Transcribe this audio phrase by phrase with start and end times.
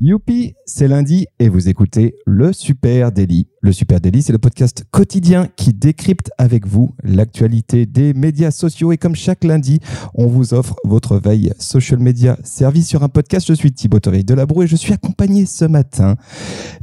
[0.00, 3.46] Youpi, c'est lundi et vous écoutez le Super Daily.
[3.60, 8.90] Le Super Daily, c'est le podcast quotidien qui décrypte avec vous l'actualité des médias sociaux.
[8.90, 9.78] Et comme chaque lundi,
[10.14, 13.46] on vous offre votre veille social media servie sur un podcast.
[13.46, 16.16] Je suis Thibaut Torey de Labroue et je suis accompagné ce matin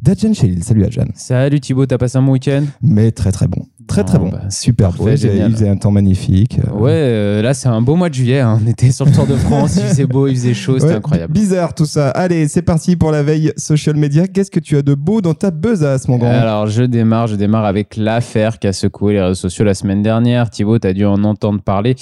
[0.02, 0.64] d'Adjan Chelil.
[0.64, 1.08] Salut Adjan.
[1.14, 2.64] Salut Thibaut, t'as passé un bon week-end?
[2.82, 3.66] Mais très très bon.
[3.92, 4.30] Très très Oh, bon.
[4.30, 5.10] bah, Super beau.
[5.10, 6.58] Il faisait un temps magnifique.
[6.66, 8.40] Euh, Ouais, euh, là c'est un beau mois de juillet.
[8.40, 8.58] hein.
[8.64, 10.98] On était sur le Tour de France, il faisait beau, il faisait chaud, c'était Ouais,
[10.98, 11.34] incroyable.
[11.34, 12.10] Bizarre tout ça.
[12.12, 14.28] Allez, c'est parti pour la veille social media.
[14.28, 16.30] Qu'est-ce que tu as de beau dans ta besace, mon grand?
[16.30, 20.02] Alors je démarre, je démarre avec l'affaire qui a secoué les réseaux sociaux la semaine
[20.02, 20.50] dernière.
[20.50, 21.96] Thibaut, t'as dû en entendre parler.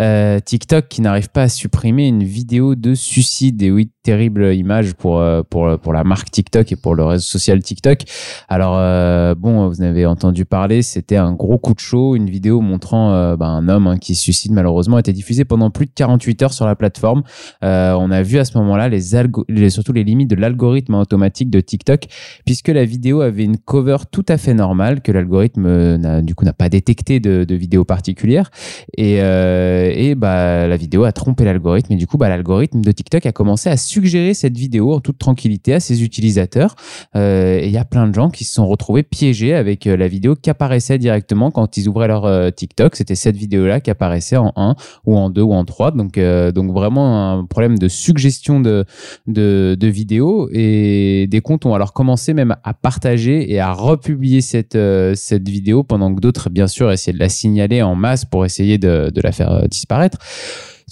[0.00, 3.62] Euh, TikTok qui n'arrive pas à supprimer une vidéo de suicide.
[3.62, 7.24] Et oui, terrible image pour, euh, pour, pour la marque TikTok et pour le réseau
[7.24, 8.02] social TikTok.
[8.48, 12.14] Alors euh, bon, vous avez entendu parler, c'était un gros coup de chaud.
[12.14, 15.44] Une vidéo montrant euh, bah, un homme hein, qui se suicide malheureusement a été diffusée
[15.44, 17.24] pendant plus de 48 heures sur la plateforme.
[17.64, 19.00] Euh, on a vu à ce moment-là les,
[19.48, 22.04] les surtout les limites de l'algorithme automatique de TikTok
[22.44, 26.36] puisque la vidéo avait une cover tout à fait normale que l'algorithme euh, n'a- du
[26.36, 28.50] coup n'a pas détecté de, vidéo particulière
[28.96, 32.92] et, euh, et bah la vidéo a trompé l'algorithme et du coup bah l'algorithme de
[32.92, 36.74] TikTok a commencé à suggérer cette vidéo en toute tranquillité à ses utilisateurs.
[37.14, 39.96] Euh, et il y a plein de gens qui se sont retrouvés piégés avec euh,
[39.96, 42.94] la vidéo qui apparaissait directement quand ils ouvraient leur euh, TikTok.
[42.94, 44.74] C'était cette vidéo là qui apparaissait en 1
[45.06, 48.84] ou en 2 ou en 3 donc donc vraiment un problème de suggestion de
[49.26, 54.78] de, vidéos et des comptes ont alors commencé même à partager et à republier cette,
[55.14, 58.78] cette vidéo pendant que d'autres, bien sûr, essayaient de la signaler en masse pour essayer
[58.78, 60.18] de, la faire disparaître.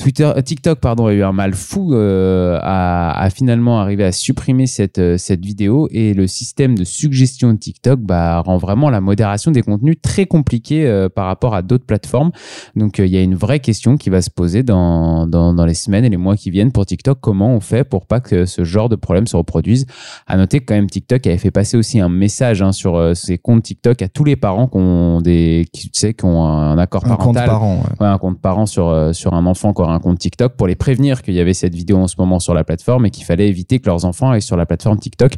[0.00, 4.11] Twitter, euh, TikTok pardon, a eu un mal fou euh, à, à finalement arriver à
[4.11, 8.91] supprimer cette, euh, cette vidéo et le système de suggestion de TikTok bah, rend vraiment
[8.91, 12.33] la modération des contenus très compliquée euh, par rapport à d'autres plateformes.
[12.75, 15.65] Donc euh, il y a une vraie question qui va se poser dans, dans, dans
[15.65, 17.19] les semaines et les mois qui viennent pour TikTok.
[17.21, 19.87] Comment on fait pour pas que ce genre de problème se reproduise?
[20.27, 23.38] À noter que quand même TikTok avait fait passer aussi un message hein, sur ses
[23.38, 26.78] comptes TikTok à tous les parents qui ont des qui, tu sais, qui ont un
[26.78, 27.77] accord un compte parental par an.
[27.77, 28.04] ouais.
[28.04, 31.22] ouais, un compte parent sur, sur un enfant qui un compte TikTok pour les prévenir
[31.22, 33.78] qu'il y avait cette vidéo en ce moment sur la plateforme et qu'il fallait éviter
[33.78, 35.34] que leurs enfants aillent sur la plateforme TikTok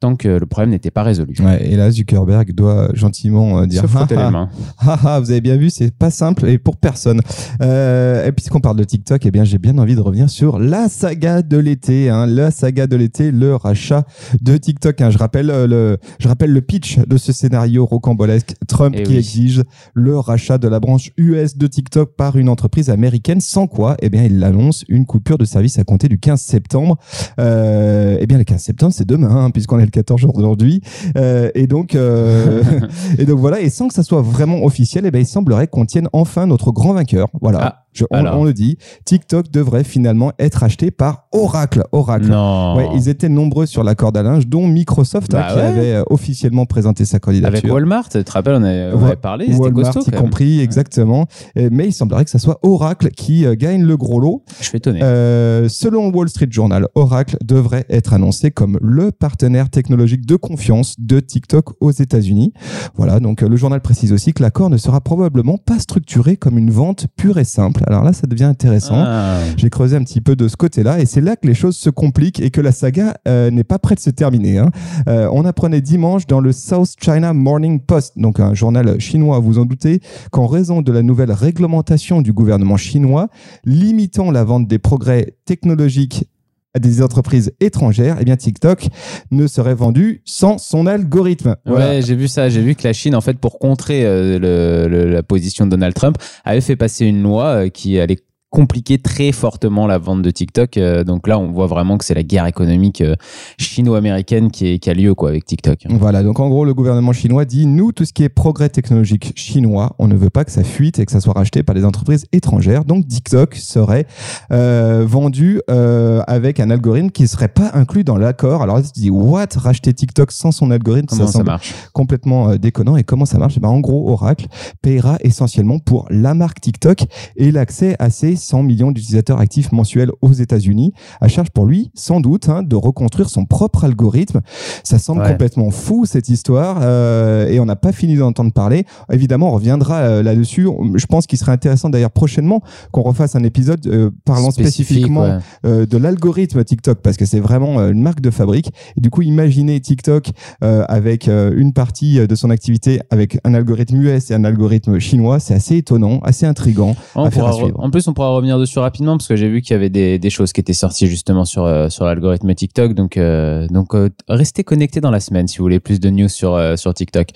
[0.00, 1.34] tant que le problème n'était pas résolu.
[1.40, 4.50] Ouais, et là, Zuckerberg doit gentiment euh, dire Se frotter Ah, les mains.
[4.80, 7.20] Ah, ah, vous avez bien vu, c'est pas simple et pour personne.
[7.62, 10.88] Euh, et puisqu'on parle de TikTok, eh bien, j'ai bien envie de revenir sur la
[10.88, 14.04] saga de l'été, hein, la saga de l'été, le rachat
[14.42, 15.00] de TikTok.
[15.00, 15.10] hein.
[15.10, 18.54] Je rappelle euh, le, je rappelle le pitch de ce scénario rocambolesque.
[18.68, 19.18] Trump Eh qui oui.
[19.18, 19.62] exige
[19.94, 24.10] le rachat de la branche US de TikTok par une entreprise américaine, sans quoi, eh
[24.10, 26.98] bien, il annonce une coupure de service à compter du 15 septembre.
[27.38, 30.80] Euh, eh bien, le 15 septembre, c'est demain, hein, puisqu'on est le 14 jour aujourd'hui.
[31.16, 32.62] Euh, et donc, euh,
[33.18, 35.86] et donc voilà, et sans que ça soit vraiment officiel, eh ben, il semblerait qu'on
[35.86, 37.28] tienne enfin notre grand vainqueur.
[37.40, 37.58] Voilà.
[37.62, 41.84] Ah, Je- on, le dit, TikTok devrait finalement être acheté par Oracle.
[41.92, 42.26] Oracle.
[42.26, 42.76] Non.
[42.76, 45.62] Ouais, ils étaient nombreux sur la corde à linge, dont Microsoft hein, Bah qui ouais.
[45.64, 47.56] avait euh, officiellement présenté sa candidature.
[47.58, 50.60] Avec Walmart, tu te rappelles, on avait, on Wa- avait parlé, c'était costaud y compris,
[50.60, 51.26] exactement.
[51.56, 54.42] Mais il semblerait que ça soit Oracle qui euh, gagne le gros lot.
[54.60, 55.00] Je suis étonné.
[55.02, 60.96] Euh, selon Wall Street Journal, Oracle devrait être annoncé comme le partenaire technologique de confiance
[60.98, 62.52] de TikTok aux États-Unis.
[62.96, 66.70] Voilà, donc le journal précise aussi que l'accord ne sera probablement pas structuré comme une
[66.70, 67.83] vente pure et simple.
[67.86, 68.96] Alors là, ça devient intéressant.
[68.96, 69.38] Ah.
[69.56, 71.90] J'ai creusé un petit peu de ce côté-là et c'est là que les choses se
[71.90, 74.58] compliquent et que la saga euh, n'est pas prête de se terminer.
[74.58, 74.70] hein.
[75.08, 79.58] Euh, on apprenait dimanche dans le South China Morning Post, donc un journal chinois, vous
[79.58, 80.00] en doutez,
[80.30, 83.28] qu'en raison de la nouvelle réglementation du gouvernement chinois
[83.64, 86.26] limitant la vente des progrès technologiques
[86.74, 88.88] à des entreprises étrangères, eh bien TikTok
[89.30, 91.56] ne serait vendu sans son algorithme.
[91.66, 92.48] Ouais, j'ai vu ça.
[92.48, 96.18] J'ai vu que la Chine, en fait, pour contrer euh, la position de Donald Trump,
[96.44, 98.18] avait fait passer une loi euh, qui allait
[98.54, 100.76] compliquer très fortement la vente de TikTok.
[100.76, 103.16] Euh, donc là, on voit vraiment que c'est la guerre économique euh,
[103.58, 105.80] chino-américaine qui, qui a lieu quoi avec TikTok.
[105.90, 109.32] Voilà, donc en gros, le gouvernement chinois dit nous, tout ce qui est progrès technologique
[109.34, 111.84] chinois, on ne veut pas que ça fuite et que ça soit racheté par des
[111.84, 112.84] entreprises étrangères.
[112.84, 114.06] Donc TikTok serait
[114.52, 118.62] euh, vendu euh, avec un algorithme qui ne serait pas inclus dans l'accord.
[118.62, 119.48] Alors là, tu dis, what?
[119.56, 121.74] Racheter TikTok sans son algorithme Comment ça, marche?
[121.92, 122.96] complètement déconnant.
[122.96, 123.54] Et comment ça marche?
[123.56, 124.46] Eh ben, En gros, Oracle
[124.80, 127.00] payera essentiellement pour la marque TikTok
[127.34, 130.92] et l'accès à ses 100 millions d'utilisateurs actifs mensuels aux États-Unis.
[131.20, 134.40] À charge pour lui, sans doute, hein, de reconstruire son propre algorithme.
[134.84, 135.30] Ça semble Ouais.
[135.30, 138.84] complètement fou cette histoire euh, et on n'a pas fini d'en entendre parler.
[139.12, 140.68] Évidemment, on reviendra euh, là-dessus.
[140.94, 142.60] Je pense qu'il serait intéressant d'ailleurs prochainement
[142.92, 145.86] qu'on refasse un épisode euh, parlant Spécifique, spécifiquement ouais.
[145.86, 148.70] de l'algorithme TikTok parce que c'est vraiment une marque de fabrique.
[148.96, 150.30] Et du coup, imaginez TikTok
[150.60, 155.54] avec une partie de son activité avec un algorithme US et un algorithme chinois, c'est
[155.54, 156.94] assez étonnant, assez intrigant.
[157.14, 157.80] On à pourra re- suivre.
[157.80, 160.30] en plus, on pourra revenir dessus rapidement parce que j'ai vu qu'il y avait des,
[160.30, 162.94] choses qui étaient sorties justement sur, euh, sur l'algorithme TikTok.
[162.94, 166.28] Donc, euh, donc euh, restez connectés dans la semaine si vous voulez plus de news
[166.28, 167.28] sur, sur TikTok.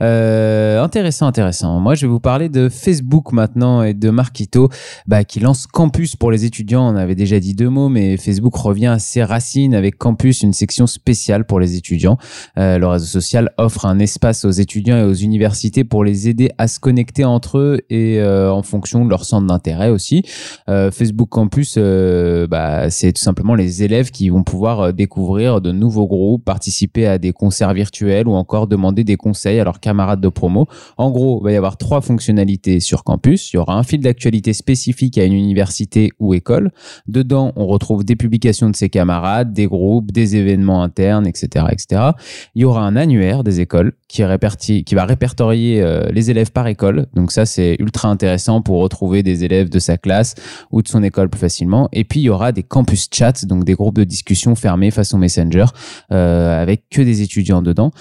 [0.00, 1.80] Intéressant, intéressant.
[1.80, 4.68] Moi, je vais vous parler de Facebook maintenant et de Marquito
[5.06, 6.92] bah, qui lance Campus pour les étudiants.
[6.92, 10.52] On avait déjà dit deux mots, mais Facebook revient à ses racines avec Campus, une
[10.52, 12.18] section spéciale pour les étudiants.
[12.56, 16.68] Le réseau social offre un espace aux étudiants et aux universités pour les aider à
[16.68, 20.24] se connecter entre eux et en fonction de leur centre d'intérêt aussi.
[20.68, 25.60] Euh, Facebook Campus, euh, bah, c'est tout simplement les élèves qui vont pouvoir euh, découvrir
[25.60, 29.80] de nouveaux groupes, participer à des concerts virtuels ou encore demander des conseils à leurs
[29.80, 30.66] camarades de promo.
[30.96, 33.52] En gros, il va y avoir trois fonctionnalités sur campus.
[33.52, 36.70] Il y aura un fil d'actualité spécifique à une université ou école.
[37.06, 42.10] Dedans, on retrouve des publications de ses camarades, des groupes, des événements internes, etc., etc.
[42.54, 47.06] Il y aura un annuaire des écoles qui, va répertorier les élèves par école.
[47.14, 50.21] Donc ça, c'est ultra intéressant pour retrouver des élèves de sa classe
[50.70, 51.88] ou de son école plus facilement.
[51.92, 55.18] Et puis, il y aura des campus chats, donc des groupes de discussion fermés façon
[55.18, 55.66] Messenger,
[56.10, 57.92] euh, avec que des étudiants dedans.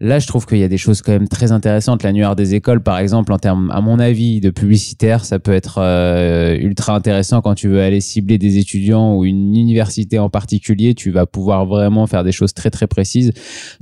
[0.00, 2.02] Là, je trouve qu'il y a des choses quand même très intéressantes.
[2.02, 5.78] L'annuaire des écoles, par exemple, en termes, à mon avis, de publicitaire, ça peut être
[5.78, 10.94] euh, ultra intéressant quand tu veux aller cibler des étudiants ou une université en particulier.
[10.94, 13.32] Tu vas pouvoir vraiment faire des choses très très précises.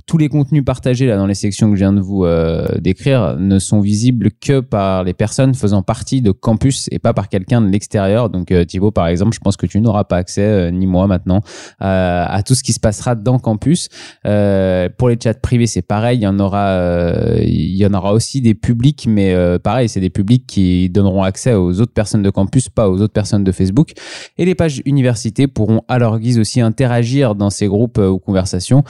[0.06, 3.36] Tous les contenus partagés là dans les sections que je viens de vous euh, décrire
[3.38, 7.60] ne sont visibles que par les personnes faisant partie de campus et pas par quelqu'un
[7.60, 8.30] de l'extérieur.
[8.30, 11.06] Donc euh, Thibaut, par exemple, je pense que tu n'auras pas accès, euh, ni moi
[11.06, 11.42] maintenant,
[11.82, 13.88] euh, à tout ce qui se passera dans campus.
[14.26, 16.07] Euh, pour les chats privés, c'est pareil.
[16.12, 19.88] Il y en aura, euh, il y en aura aussi des publics, mais euh, pareil,
[19.88, 23.44] c'est des publics qui donneront accès aux autres personnes de campus, pas aux autres personnes
[23.44, 23.92] de Facebook.
[24.38, 28.18] Et les pages universités pourront à leur guise aussi interagir dans ces groupes euh, ou
[28.18, 28.84] conversations.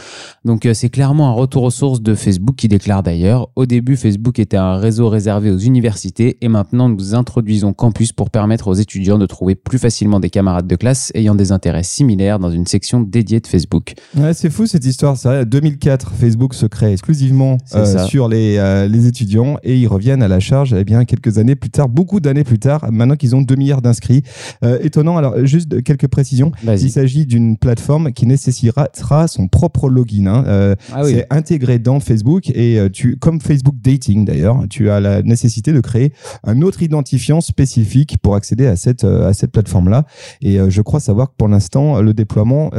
[0.44, 4.38] Donc c'est clairement un retour aux sources de Facebook qui déclare d'ailleurs au début Facebook
[4.38, 9.18] était un réseau réservé aux universités et maintenant nous introduisons Campus pour permettre aux étudiants
[9.18, 13.00] de trouver plus facilement des camarades de classe ayant des intérêts similaires dans une section
[13.00, 13.94] dédiée de Facebook.
[14.16, 15.16] Ouais, c'est fou cette histoire.
[15.16, 19.86] C'est vrai, 2004, Facebook se crée exclusivement euh, sur les, euh, les étudiants et ils
[19.86, 23.16] reviennent à la charge eh bien, quelques années plus tard, beaucoup d'années plus tard, maintenant
[23.16, 24.22] qu'ils ont 2 milliards d'inscrits.
[24.62, 26.52] Euh, étonnant, alors juste quelques précisions.
[26.64, 30.26] Il s'agit d'une plateforme qui nécessitera son propre login.
[30.26, 30.74] hein.
[30.92, 31.14] Ah oui.
[31.14, 35.80] C'est intégré dans Facebook et tu, comme Facebook Dating d'ailleurs, tu as la nécessité de
[35.80, 36.12] créer
[36.44, 40.04] un autre identifiant spécifique pour accéder à cette, à cette plateforme-là.
[40.42, 42.70] Et je crois savoir que pour l'instant, le déploiement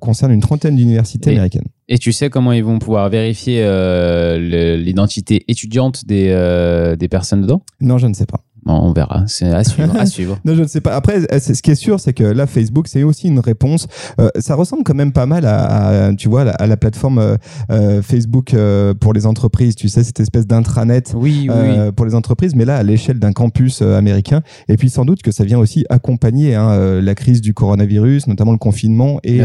[0.00, 1.68] concerne une trentaine d'universités américaines.
[1.88, 7.42] Et tu sais comment ils vont pouvoir vérifier euh, l'identité étudiante des, euh, des personnes
[7.42, 7.62] dedans?
[7.80, 8.43] Non, je ne sais pas.
[8.64, 9.96] Bon, On verra, c'est à suivre.
[9.96, 10.38] à suivre.
[10.44, 10.94] Non, je ne sais pas.
[10.94, 13.86] Après, euh, ce qui est sûr, c'est que là, Facebook, c'est aussi une réponse.
[14.20, 17.36] Euh, ça ressemble quand même pas mal à, à, tu vois, à la, plateforme euh,
[17.70, 19.74] euh, Facebook euh, pour les entreprises.
[19.74, 23.18] Tu sais, cette espèce d'intranet Oui, oui, euh, pour les entreprises, mais là, à l'échelle
[23.18, 24.42] d'un campus américain.
[24.68, 28.52] Et puis, sans doute que ça vient aussi accompagner hein, la crise du coronavirus, notamment
[28.52, 29.40] le confinement et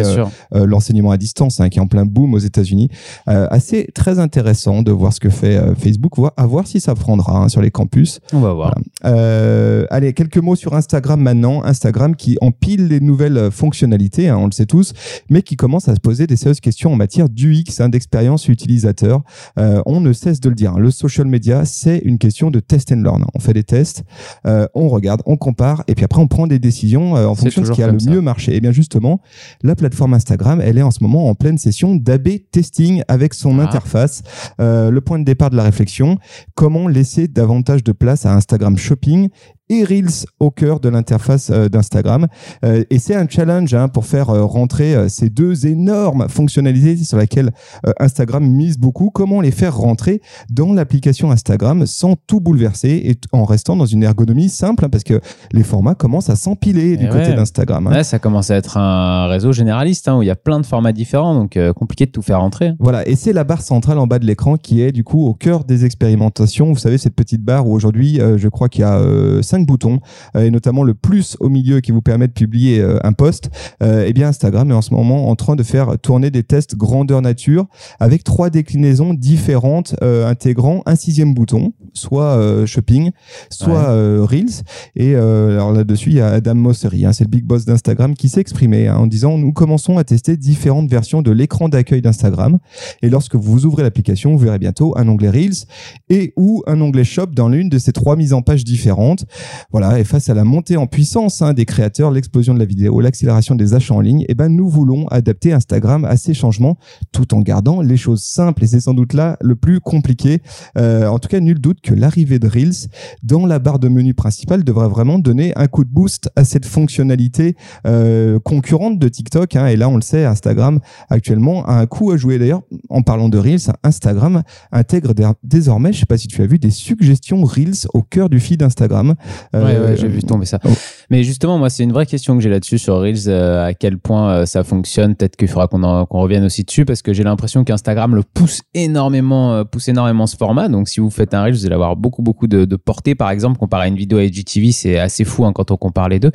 [0.54, 2.90] l'enseignement à distance, hein, qui est en plein boom aux États-Unis.
[3.28, 7.38] Euh, assez très intéressant de voir ce que fait Facebook, à voir si ça prendra
[7.38, 8.20] hein, sur les campus.
[8.34, 8.76] On va voir.
[9.10, 11.64] Euh, allez, quelques mots sur Instagram maintenant.
[11.64, 14.94] Instagram qui empile les nouvelles fonctionnalités, hein, on le sait tous,
[15.30, 19.22] mais qui commence à se poser des sérieuses questions en matière d'UX, hein, d'expérience utilisateur.
[19.58, 20.74] Euh, on ne cesse de le dire.
[20.76, 23.26] hein, le social media, c'est une question de test and learn.
[23.34, 24.04] On fait des tests,
[24.46, 27.62] euh, on regarde, on compare, et puis après on prend des décisions euh, en fonction
[27.62, 28.10] de ce qui a le ça.
[28.12, 28.56] mieux marché.
[28.56, 29.22] Et bien justement,
[29.64, 33.58] la plateforme Instagram, elle est en ce moment en pleine session d'AB testing avec son
[33.60, 33.64] Ah.
[33.64, 34.22] interface.
[34.62, 36.18] Euh, le point de départ de la réflexion,
[36.56, 39.32] comment laisser davantage de place à Instagram Shopping shopping
[39.70, 42.28] et Reels au cœur de l'interface euh, d'Instagram.
[42.66, 47.18] Euh, et c'est un challenge hein, pour faire euh, rentrer ces deux énormes fonctionnalités sur
[47.18, 47.52] lesquelles
[48.00, 49.10] Instagram mise beaucoup.
[49.10, 54.04] Comment les faire rentrer dans l'application Instagram sans tout bouleverser et en restant dans une
[54.04, 55.20] ergonomie simple hein, parce que
[55.52, 57.88] les formats commencent à s'empiler du Eh côté d'Instagram.
[57.88, 57.92] hein.
[57.92, 60.92] Ouais, ça commence à être un réseau généraliste où il y a plein de formats
[60.94, 62.74] différents, donc euh, compliqué de tout faire rentrer.
[62.80, 65.34] Voilà, et c'est la barre centrale en bas de l'écran qui est du coup au
[65.34, 66.72] cœur des expérimentations.
[66.72, 69.66] Vous savez, cette petite barre où aujourd'hui, euh, je crois qu'il y a euh, cinq
[69.66, 70.00] boutons,
[70.36, 73.50] euh, et notamment le plus au milieu qui vous permet de publier euh, un post.
[73.84, 76.76] Euh, eh bien, Instagram est en ce moment en train de faire tourner des tests
[76.76, 77.68] grandeur nature
[78.00, 81.74] avec trois déclinaisons différentes intégrant un sixième bouton.
[81.94, 83.12] soit shopping,
[83.50, 84.64] soit reels.
[84.96, 88.30] Et alors là-dessus, il y a Adam Mosseri, hein, c'est le big boss d'Instagram, qui
[88.30, 92.60] s'est exprimé hein, en disant nous commençons à tester différentes versions de l'écran d'accueil d'Instagram.
[93.02, 95.66] Et lorsque vous ouvrez l'application, vous verrez bientôt un onglet reels
[96.10, 99.26] et ou un onglet shop dans l'une de ces trois mises en page différentes.
[99.72, 100.00] Voilà.
[100.00, 103.56] Et face à la montée en puissance hein, des créateurs, l'explosion de la vidéo, l'accélération
[103.56, 106.78] des achats en ligne, eh ben nous voulons adapter Instagram à ces changements
[107.12, 108.64] tout en gardant les choses simples.
[108.64, 110.42] Et c'est sans doute là le plus compliqué.
[110.78, 112.88] Euh, en tout cas, nul doute que l'arrivée de Reels
[113.24, 116.66] dans la barre de menu principale devrait vraiment donner un coup de boost à cette
[116.66, 117.56] fonctionnalité
[117.88, 119.56] euh, concurrente de TikTok.
[119.56, 119.68] hein.
[119.68, 120.80] Et là, on le sait, Instagram
[121.10, 122.40] actuellement a un coup à jouer.
[122.40, 126.46] D'ailleurs, en parlant de Reels, Instagram intègre dé- désormais, je sais pas si tu as
[126.48, 129.16] vu, des suggestions Reels au cœur du feed Instagram.
[129.56, 130.60] Euh, ouais, j'ai vu tomber ça.
[130.66, 130.70] oh.
[131.10, 133.98] Mais justement, moi, c'est une vraie question que j'ai là-dessus sur Reels, euh, à quel
[133.98, 135.16] point euh, ça fonctionne.
[135.16, 138.62] Peut-être qu'il faudra qu'on qu'on revienne aussi dessus parce que j'ai l'impression qu'Instagram le pousse
[138.74, 140.68] énormément, euh, pousse énormément ce format.
[140.70, 143.16] Donc, si vous faites un Reels, vous allez avoir beaucoup, beaucoup de, de portée.
[143.16, 146.10] Par exemple, comparé à une vidéo à IGTV, c'est assez fou hein, quand on compare
[146.10, 146.32] les deux.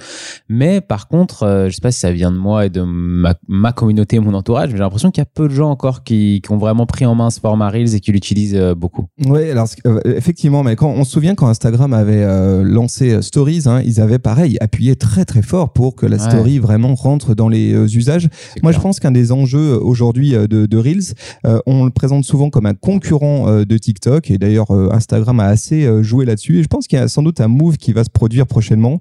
[0.49, 3.73] Mais par contre, je sais pas si ça vient de moi et de ma, ma
[3.73, 6.41] communauté et mon entourage, mais j'ai l'impression qu'il y a peu de gens encore qui,
[6.43, 9.07] qui ont vraiment pris en main ce format Reels et qui l'utilisent beaucoup.
[9.25, 9.69] Oui, alors
[10.05, 12.63] effectivement, mais quand on se souvient quand Instagram avait euh,
[12.95, 16.31] lancé euh, Stories, hein, ils avaient pareil appuyé très très fort pour que la Ouais.
[16.31, 18.29] story vraiment rentre dans les euh, usages.
[18.63, 18.75] Moi, clair.
[18.75, 22.51] je pense qu'un des enjeux euh, aujourd'hui de, de Reels, euh, on le présente souvent
[22.51, 26.59] comme un concurrent euh, de TikTok, et d'ailleurs Instagram a assez joué là-dessus.
[26.61, 29.01] Et je pense qu'il y a sans doute un move qui va se produire prochainement,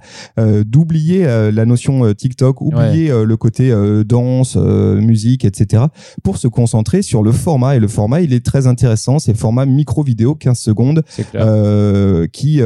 [0.66, 3.74] d'oublier la notion TikTok, oublier le côté
[4.06, 5.84] danse, musique, etc.,
[6.24, 7.76] pour se concentrer sur le format.
[7.76, 11.04] Et le format, il est très intéressant, c'est format micro vidéo, 15 secondes,
[12.32, 12.62] qui,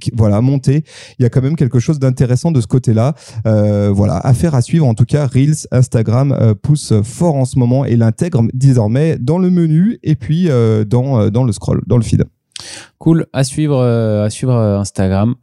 [0.00, 0.84] qui- voilà monté.
[1.18, 3.14] Il y a quand même quelque chose d'intéressant de ce côté-là.
[3.46, 4.86] Euh, voilà, affaire à suivre.
[4.86, 9.38] En tout cas, Reels, Instagram euh, pousse fort en ce moment et l'intègre désormais dans
[9.38, 12.24] le menu et puis euh, dans euh, dans le scroll, dans le feed.
[12.98, 15.34] Cool, à suivre, à suivre Instagram.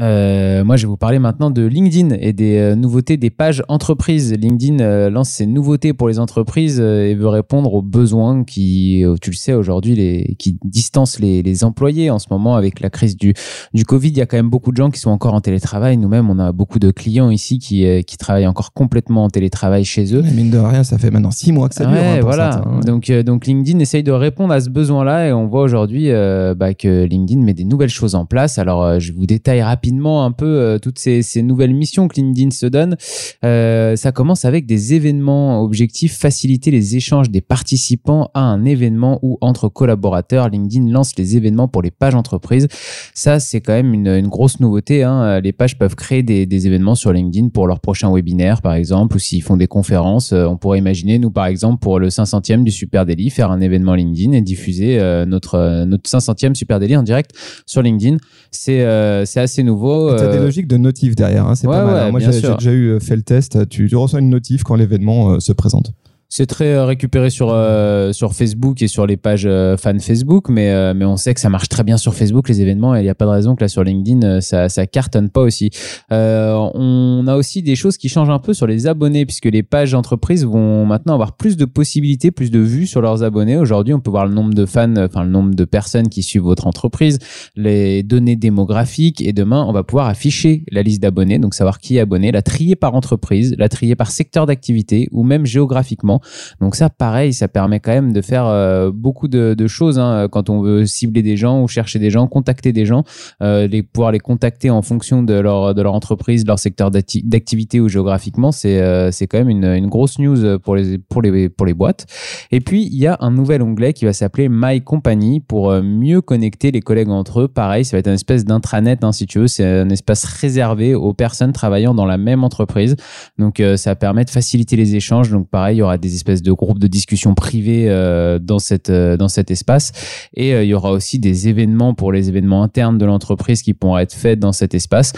[0.00, 3.64] Euh, moi, je vais vous parler maintenant de LinkedIn et des euh, nouveautés des pages
[3.68, 4.32] entreprises.
[4.32, 9.30] LinkedIn euh, lance ses nouveautés pour les entreprises et veut répondre aux besoins qui, tu
[9.30, 13.16] le sais aujourd'hui, les, qui distancent les, les employés en ce moment avec la crise
[13.16, 13.34] du,
[13.74, 14.10] du Covid.
[14.10, 15.96] Il y a quand même beaucoup de gens qui sont encore en télétravail.
[15.96, 20.14] Nous-mêmes, on a beaucoup de clients ici qui, qui travaillent encore complètement en télétravail chez
[20.14, 20.22] eux.
[20.22, 21.94] Mais mine de rien, ça fait maintenant six mois que ça dure.
[21.94, 22.52] Ouais, hein, voilà.
[22.52, 22.80] certains, hein.
[22.86, 26.10] Donc, donc LinkedIn essaye de répondre à ce besoin-là et on voit aujourd'hui
[26.56, 28.58] bah, que LinkedIn met des nouvelles choses en place.
[28.58, 32.66] Alors, je vous détaille rapidement un peu euh, toutes ces, nouvelles missions que LinkedIn se
[32.66, 32.96] donne.
[33.44, 39.18] Euh, ça commence avec des événements objectifs, faciliter les échanges des participants à un événement
[39.22, 40.48] ou entre collaborateurs.
[40.48, 42.68] LinkedIn lance les événements pour les pages entreprises.
[43.14, 45.02] Ça, c'est quand même une, grosse nouveauté.
[45.04, 45.40] hein.
[45.40, 49.18] Les pages peuvent créer des, événements sur LinkedIn pour leur prochain webinaire, par exemple, ou
[49.18, 50.32] s'ils font des conférences.
[50.32, 53.60] Euh, on pourrait imaginer, nous, par exemple, pour le 500e du Super Daily, faire un
[53.60, 57.32] événement LinkedIn et diffuser euh, notre, euh, notre 500e Super Daily en direct
[57.66, 58.16] sur LinkedIn.
[58.50, 59.77] C'est euh, assez nouveau.
[60.16, 61.94] T'as des Euh, logiques de notif derrière, hein, c'est ouais, pas mal.
[61.94, 62.10] ouais, hein.
[62.10, 63.68] Moi, j'ai déjà eu euh, fait le test.
[63.68, 65.92] Tu, tu reçois une notif quand l'événement euh, se présente.
[66.30, 70.50] C'est très euh, récupéré sur euh, sur Facebook et sur les pages euh, fans Facebook,
[70.50, 73.00] mais euh, mais on sait que ça marche très bien sur Facebook les événements et
[73.00, 75.40] il n'y a pas de raison que là sur LinkedIn euh, ça ça cartonne pas
[75.40, 75.70] aussi.
[76.12, 79.62] Euh, on a aussi des choses qui changent un peu sur les abonnés puisque les
[79.62, 83.56] pages entreprises vont maintenant avoir plus de possibilités, plus de vues sur leurs abonnés.
[83.56, 86.42] Aujourd'hui, on peut voir le nombre de fans, enfin le nombre de personnes qui suivent
[86.42, 87.20] votre entreprise,
[87.56, 91.96] les données démographiques et demain on va pouvoir afficher la liste d'abonnés, donc savoir qui
[91.96, 96.17] est abonné, la trier par entreprise, la trier par secteur d'activité ou même géographiquement.
[96.60, 100.50] Donc ça, pareil, ça permet quand même de faire euh, beaucoup de, choses hein, quand
[100.50, 103.04] on veut cibler des gens ou chercher des gens, contacter des gens,
[103.42, 107.88] euh, pouvoir les contacter en fonction de leur, entreprise, de leur secteur d'acti- d'activité ou
[107.88, 111.74] géographiquement, c'est euh, c'est quand même une, grosse news pour les, pour, les, pour les
[111.74, 112.06] boîtes.
[112.50, 116.20] Et puis, il y a un nouvel onglet qui va s'appeler My Company pour mieux
[116.20, 117.48] connecter les collègues entre eux.
[117.48, 119.48] Pareil, ça va être une espèce d'intranet, hein, si tu veux.
[119.48, 122.96] C'est un espace réservé aux personnes travaillant dans la même entreprise.
[123.38, 125.30] Donc, ça permet de faciliter les échanges.
[125.30, 128.90] Donc, pareil, il y aura des espèces de groupes de discussion privés euh, dans, cette,
[128.90, 129.92] euh, dans cet espace.
[130.34, 133.74] Et euh, il y aura aussi des événements pour les événements internes de l'entreprise qui
[133.74, 135.12] pourront être faits dans cet espace.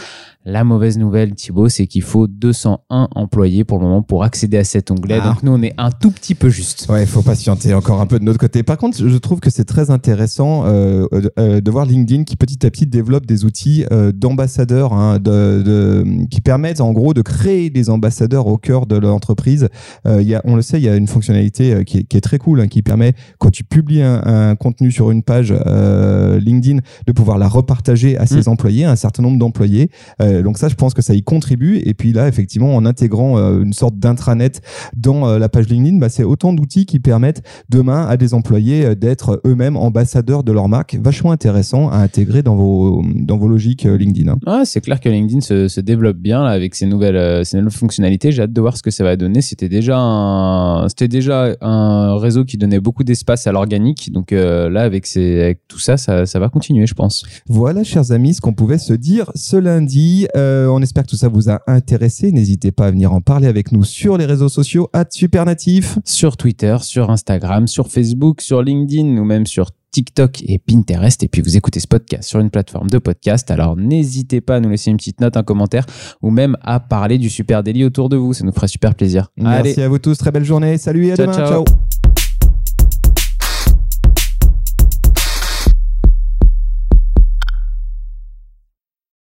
[0.47, 4.65] La mauvaise nouvelle, Thibaut, c'est qu'il faut 201 employés pour le moment pour accéder à
[4.65, 5.19] cet onglet.
[5.23, 5.29] Ah.
[5.29, 6.87] Donc, nous, on est un tout petit peu juste.
[6.89, 8.63] Ouais, il faut patienter encore un peu de notre côté.
[8.63, 11.05] Par contre, je trouve que c'est très intéressant euh,
[11.39, 15.61] euh, de voir LinkedIn qui petit à petit développe des outils euh, d'ambassadeurs hein, de,
[15.63, 19.69] de- qui permettent en gros de créer des ambassadeurs au cœur de l'entreprise.
[20.07, 22.05] Euh, il y a, on le sait, il y a une fonctionnalité euh, qui, est,
[22.05, 25.23] qui est très cool, hein, qui permet quand tu publies un, un contenu sur une
[25.23, 29.91] page euh, LinkedIn de pouvoir la repartager à ses employés, un certain nombre d'employés.
[30.31, 31.79] Euh, donc ça, je pense que ça y contribue.
[31.85, 34.61] Et puis là, effectivement, en intégrant euh, une sorte d'intranet
[34.97, 38.85] dans euh, la page LinkedIn, bah, c'est autant d'outils qui permettent demain à des employés
[38.85, 40.97] euh, d'être eux-mêmes ambassadeurs de leur marque.
[41.01, 44.33] Vachement intéressant à intégrer dans vos, dans vos logiques LinkedIn.
[44.33, 44.39] hein.
[44.47, 47.73] Ah, c'est clair que LinkedIn se, se développe bien là, avec ses nouvelles, ses nouvelles
[47.73, 48.33] fonctionnalités.
[48.33, 49.41] J'ai hâte de voir ce que ça va donner.
[49.43, 54.13] C'était déjà un, c'était déjà un réseau qui donnait beaucoup d'espace à l'organique.
[54.13, 57.25] Donc là, avec, avec tout ça, ça, ça va continuer, je pense.
[57.49, 60.20] Voilà, chers amis, ce qu'on pouvait se dire ce lundi.
[60.37, 62.33] Euh, on espère que tout ça vous a intéressé.
[62.33, 65.99] N'hésitez pas à venir en parler avec nous sur les réseaux sociaux, at Supernatif.
[66.05, 71.23] Sur Twitter, sur Instagram, sur Facebook, sur LinkedIn ou même sur TikTok et Pinterest.
[71.23, 73.51] Et puis vous écoutez ce podcast sur une plateforme de podcast.
[73.51, 75.85] Alors n'hésitez pas à nous laisser une petite note, un commentaire
[76.23, 78.33] ou même à parler du Super Daily autour de vous.
[78.33, 79.29] Ça nous ferait super plaisir.
[79.37, 80.17] Merci Allez, à vous tous.
[80.17, 80.79] Très belle journée.
[80.79, 81.37] Salut et à Ciao, demain.
[81.39, 81.65] ciao.
[81.65, 81.90] ciao.